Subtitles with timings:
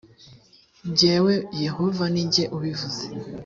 [0.97, 1.33] jyewe
[1.65, 3.05] yehova ni jye ubivuze